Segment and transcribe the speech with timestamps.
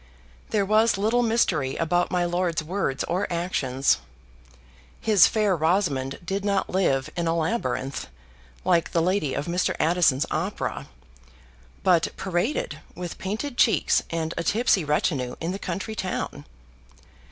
[0.49, 3.99] There was little mystery about my lord's words or actions.
[4.99, 8.07] His Fair Rosamond did not live in a Labyrinth,
[8.65, 9.75] like the lady of Mr.
[9.79, 10.87] Addison's opera,
[11.83, 16.45] but paraded with painted cheeks and a tipsy retinue in the country town.